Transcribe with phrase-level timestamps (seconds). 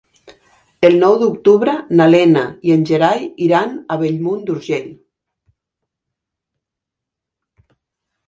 [0.87, 4.87] El nou d'octubre na Lena i en Gerai iran a Bellmunt d'Urgell.